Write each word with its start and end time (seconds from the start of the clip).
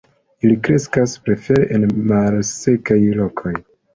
Ili 0.45 0.53
kreskas 0.67 1.13
prefere 1.27 1.67
en 1.77 1.85
malsekaj 2.13 2.99
lokoj. 3.21 3.55